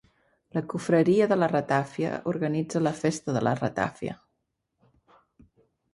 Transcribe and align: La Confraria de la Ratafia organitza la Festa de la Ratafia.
La 0.57 0.61
Confraria 0.71 1.27
de 1.31 1.37
la 1.41 1.49
Ratafia 1.51 2.15
organitza 2.33 2.83
la 2.87 2.95
Festa 3.03 3.39
de 3.39 3.47
la 3.49 3.53
Ratafia. 3.63 4.17